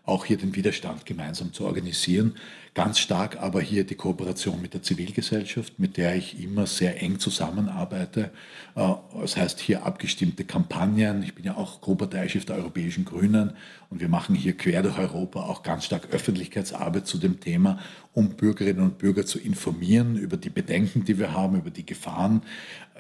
[0.06, 2.36] auch hier den Widerstand gemeinsam zu organisieren.
[2.74, 7.20] Ganz stark aber hier die Kooperation mit der Zivilgesellschaft, mit der ich immer sehr eng
[7.20, 8.32] zusammenarbeite arbeite.
[8.76, 11.24] Äh, das heißt hier abgestimmte Kampagnen.
[11.24, 13.54] Ich bin ja auch Co-Parteichef der Europäischen Grünen
[13.90, 17.80] und wir machen hier quer durch Europa auch ganz stark Öffentlichkeitsarbeit zu dem Thema,
[18.14, 22.42] um Bürgerinnen und Bürger zu informieren über die Bedenken, die wir haben, über die Gefahren,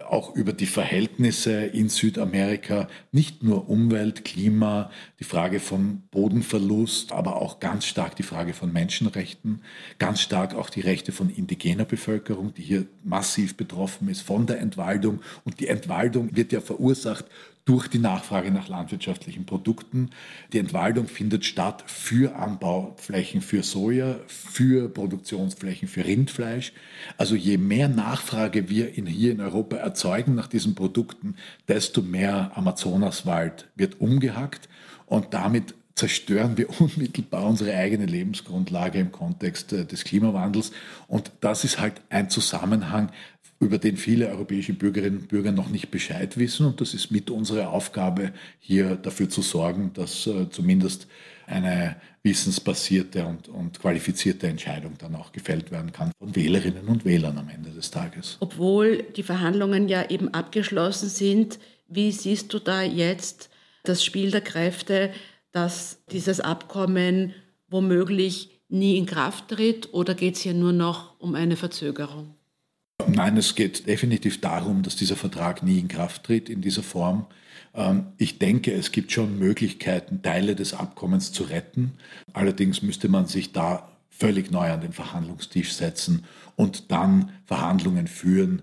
[0.04, 7.42] auch über die Verhältnisse in Südamerika, nicht nur Umwelt, Klima, die Frage von Bodenverlust, aber
[7.42, 9.62] auch ganz stark die Frage von Menschenrechten,
[9.98, 14.60] ganz stark auch die Rechte von indigener Bevölkerung, die hier massiv betroffen ist von der
[14.60, 15.22] Entwaldung.
[15.44, 17.26] Und die Entwaldung wird ja verursacht
[17.66, 20.12] durch die Nachfrage nach landwirtschaftlichen Produkten.
[20.54, 26.74] Die Entwaldung findet statt für Anbauflächen für Soja, für Produktionsflächen für Rindfleisch.
[27.18, 31.36] Also je mehr Nachfrage wir in, hier in Europa erzeugen nach diesen Produkten,
[31.68, 34.70] desto mehr Amazonaswald wird umgehackt
[35.08, 40.72] und damit zerstören wir unmittelbar unsere eigene Lebensgrundlage im Kontext äh, des Klimawandels.
[41.08, 43.12] Und das ist halt ein Zusammenhang,
[43.66, 46.66] über den viele europäische Bürgerinnen und Bürger noch nicht Bescheid wissen.
[46.66, 51.08] Und das ist mit unserer Aufgabe, hier dafür zu sorgen, dass äh, zumindest
[51.48, 57.38] eine wissensbasierte und, und qualifizierte Entscheidung dann auch gefällt werden kann von Wählerinnen und Wählern
[57.38, 58.38] am Ende des Tages.
[58.40, 63.50] Obwohl die Verhandlungen ja eben abgeschlossen sind, wie siehst du da jetzt
[63.84, 65.12] das Spiel der Kräfte,
[65.52, 67.34] dass dieses Abkommen
[67.70, 72.35] womöglich nie in Kraft tritt oder geht es hier nur noch um eine Verzögerung?
[73.08, 77.28] Nein, es geht definitiv darum, dass dieser Vertrag nie in Kraft tritt in dieser Form.
[77.74, 81.94] Ähm, ich denke, es gibt schon Möglichkeiten, Teile des Abkommens zu retten.
[82.34, 86.24] Allerdings müsste man sich da völlig neu an den Verhandlungstisch setzen
[86.56, 88.62] und dann Verhandlungen führen,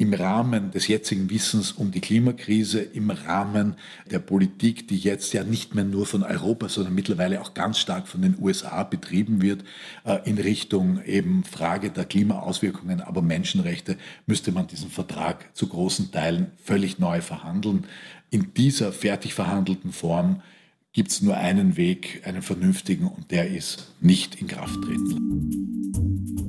[0.00, 3.74] im Rahmen des jetzigen Wissens um die Klimakrise, im Rahmen
[4.10, 8.08] der Politik, die jetzt ja nicht mehr nur von Europa, sondern mittlerweile auch ganz stark
[8.08, 9.62] von den USA betrieben wird,
[10.04, 16.10] äh, in Richtung eben Frage der Klimaauswirkungen, aber Menschenrechte, müsste man diesen Vertrag zu großen
[16.10, 17.84] Teilen völlig neu verhandeln.
[18.30, 20.40] In dieser fertig verhandelten Form
[20.94, 26.39] gibt es nur einen Weg, einen vernünftigen, und der ist nicht in Kraft treten.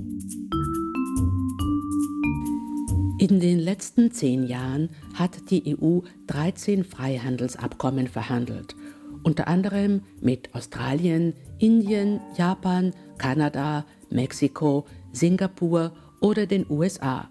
[3.22, 8.76] In den letzten zehn Jahren hat die EU 13 Freihandelsabkommen verhandelt,
[9.22, 17.30] unter anderem mit Australien, Indien, Japan, Kanada, Mexiko, Singapur oder den USA.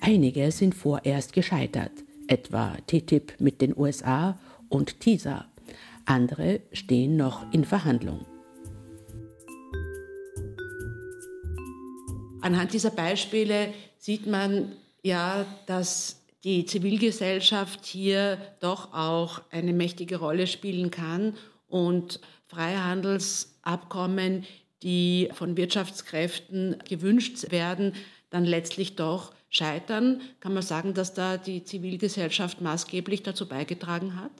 [0.00, 1.92] Einige sind vorerst gescheitert,
[2.26, 4.36] etwa TTIP mit den USA
[4.68, 5.44] und TISA.
[6.06, 8.26] Andere stehen noch in Verhandlung.
[12.40, 14.72] Anhand dieser Beispiele sieht man,
[15.02, 21.34] ja, dass die Zivilgesellschaft hier doch auch eine mächtige Rolle spielen kann
[21.66, 24.44] und Freihandelsabkommen,
[24.82, 27.94] die von Wirtschaftskräften gewünscht werden,
[28.30, 30.20] dann letztlich doch scheitern.
[30.40, 34.30] Kann man sagen, dass da die Zivilgesellschaft maßgeblich dazu beigetragen hat?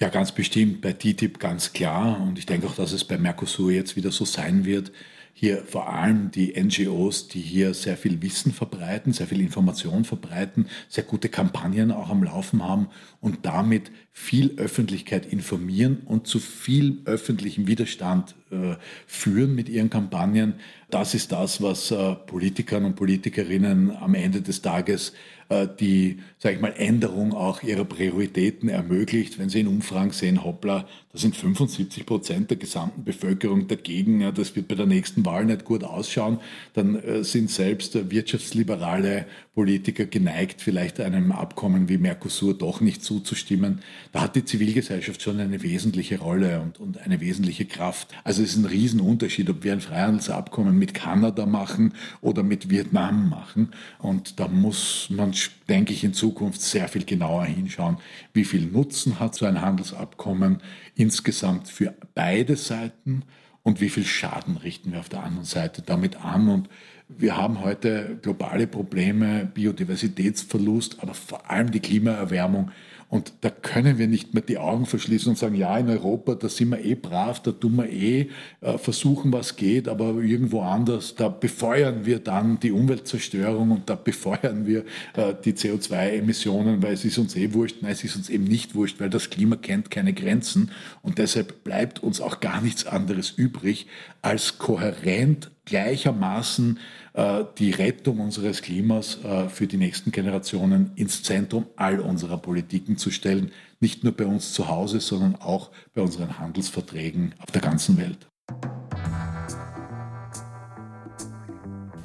[0.00, 2.20] Ja, ganz bestimmt bei TTIP ganz klar.
[2.20, 4.92] Und ich denke auch, dass es bei Mercosur jetzt wieder so sein wird
[5.40, 10.66] hier vor allem die NGOs, die hier sehr viel Wissen verbreiten, sehr viel Information verbreiten,
[10.88, 12.88] sehr gute Kampagnen auch am Laufen haben
[13.20, 18.74] und damit viel Öffentlichkeit informieren und zu viel öffentlichem Widerstand äh,
[19.06, 20.54] führen mit ihren Kampagnen.
[20.90, 25.12] Das ist das, was äh, Politikern und Politikerinnen am Ende des Tages
[25.50, 29.38] die, sage ich mal, Änderung auch ihrer Prioritäten ermöglicht.
[29.38, 34.54] Wenn Sie in Umfragen sehen, hoppla, da sind 75 Prozent der gesamten Bevölkerung dagegen, das
[34.54, 36.38] wird bei der nächsten Wahl nicht gut ausschauen,
[36.74, 43.80] dann äh, sind selbst wirtschaftsliberale Politiker geneigt, vielleicht einem Abkommen wie Mercosur doch nicht zuzustimmen.
[44.12, 48.08] Da hat die Zivilgesellschaft schon eine wesentliche Rolle und, und eine wesentliche Kraft.
[48.22, 53.30] Also es ist ein Riesenunterschied, ob wir ein Freihandelsabkommen mit Kanada machen oder mit Vietnam
[53.30, 53.72] machen.
[53.98, 55.34] Und da muss man
[55.68, 57.98] denke ich, in Zukunft sehr viel genauer hinschauen,
[58.32, 60.62] wie viel Nutzen hat so ein Handelsabkommen
[60.94, 63.24] insgesamt für beide Seiten?
[63.62, 66.48] Und wie viel Schaden richten wir auf der anderen Seite damit an.
[66.48, 66.70] Und
[67.08, 72.70] wir haben heute globale Probleme, Biodiversitätsverlust, aber vor allem die Klimaerwärmung
[73.10, 76.48] und da können wir nicht mehr die Augen verschließen und sagen, ja, in Europa, da
[76.50, 78.28] sind wir eh brav, da tun wir eh
[78.60, 83.94] äh, versuchen, was geht, aber irgendwo anders, da befeuern wir dann die Umweltzerstörung und da
[83.94, 84.84] befeuern wir
[85.16, 87.76] äh, die CO2-Emissionen, weil es ist uns eh wurscht.
[87.80, 91.64] Nein, es ist uns eben nicht wurscht, weil das Klima kennt keine Grenzen und deshalb
[91.64, 93.86] bleibt uns auch gar nichts anderes übrig,
[94.20, 96.78] als kohärent gleichermaßen
[97.12, 102.96] äh, die Rettung unseres Klimas äh, für die nächsten Generationen ins Zentrum all unserer Politiken
[102.96, 107.62] zu stellen, nicht nur bei uns zu Hause, sondern auch bei unseren Handelsverträgen auf der
[107.62, 108.26] ganzen Welt.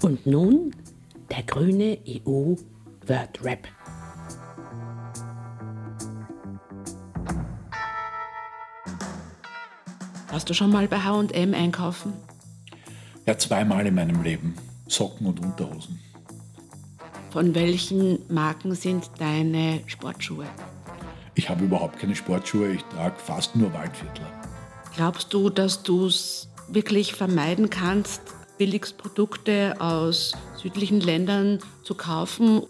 [0.01, 0.76] Und nun
[1.30, 2.55] der grüne EU
[3.07, 3.68] Wordrap.
[10.30, 12.14] Warst du schon mal bei HM einkaufen?
[13.26, 14.56] Ja, zweimal in meinem Leben.
[14.88, 16.00] Socken und Unterhosen.
[17.32, 20.46] Von welchen Marken sind deine Sportschuhe?
[21.36, 24.30] Ich habe überhaupt keine Sportschuhe, ich trage fast nur Waldviertler.
[24.96, 28.22] Glaubst du, dass du es wirklich vermeiden kannst,
[28.60, 32.62] Billigsprodukte aus südlichen Ländern zu kaufen?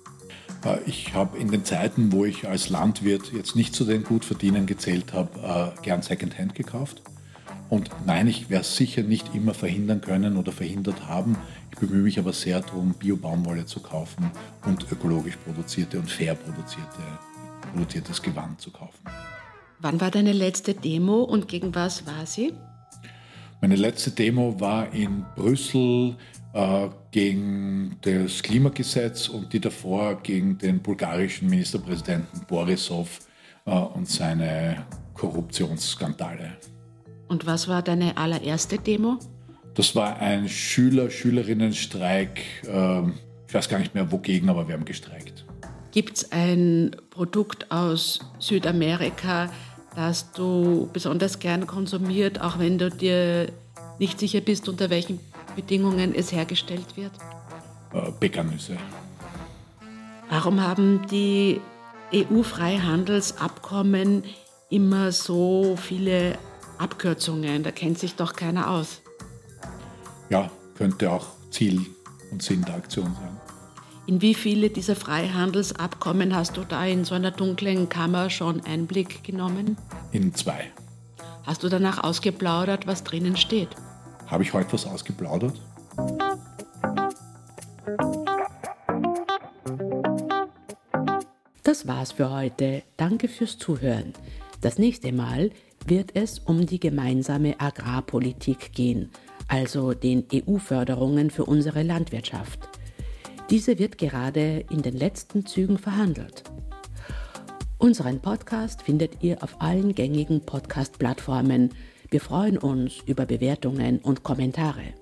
[0.64, 4.66] Äh, ich habe in den Zeiten, wo ich als Landwirt jetzt nicht zu den Gutverdienern
[4.66, 7.01] gezählt habe, äh, gern Secondhand gekauft.
[7.74, 11.36] Und nein, ich werde es sicher nicht immer verhindern können oder verhindert haben.
[11.71, 14.30] Ich bemühe mich aber sehr darum, Bio-Baumwolle zu kaufen
[14.67, 17.01] und ökologisch produzierte und fair produzierte,
[17.71, 19.03] produziertes Gewand zu kaufen.
[19.80, 22.53] Wann war deine letzte Demo und gegen was war sie?
[23.59, 26.15] Meine letzte Demo war in Brüssel
[26.53, 33.21] äh, gegen das Klimagesetz und die davor gegen den bulgarischen Ministerpräsidenten Borisov
[33.65, 36.55] äh, und seine Korruptionsskandale.
[37.28, 39.17] Und was war deine allererste Demo?
[39.76, 42.41] Das war ein Schüler-Schülerinnen-Streik.
[42.67, 43.13] Ähm,
[43.47, 45.45] ich weiß gar nicht mehr wogegen, aber wir haben gestreikt.
[45.91, 49.51] Gibt es ein Produkt aus Südamerika,
[49.95, 53.51] das du besonders gern konsumiert, auch wenn du dir
[53.99, 55.19] nicht sicher bist, unter welchen
[55.55, 57.11] Bedingungen es hergestellt wird?
[57.93, 58.78] Äh, Bäckernüsse.
[60.30, 61.61] Warum haben die
[62.13, 64.24] EU-Freihandelsabkommen
[64.69, 66.39] immer so viele
[66.78, 69.01] Abkürzungen, da kennt sich doch keiner aus.
[70.30, 71.86] Ja, könnte auch Ziel
[72.32, 73.38] und Sinn der Aktion sein.
[74.05, 79.24] In wie viele dieser Freihandelsabkommen hast du da in so einer dunklen Kammer schon Einblick
[79.24, 79.78] genommen?
[80.11, 80.71] In zwei.
[81.43, 83.69] Hast du danach ausgeplaudert, was drinnen steht?
[84.28, 85.61] Habe ich heute was ausgeplaudert?
[91.63, 92.84] Das war's für heute.
[92.97, 94.13] Danke fürs Zuhören.
[94.61, 95.51] Das nächste Mal
[95.86, 99.09] wird es um die gemeinsame Agrarpolitik gehen,
[99.47, 102.69] also den EU-Förderungen für unsere Landwirtschaft.
[103.49, 106.43] Diese wird gerade in den letzten Zügen verhandelt.
[107.77, 111.71] Unseren Podcast findet ihr auf allen gängigen Podcast-Plattformen.
[112.09, 114.93] Wir freuen uns über Bewertungen und Kommentare.